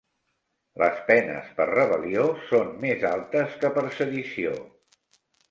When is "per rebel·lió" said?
1.59-2.23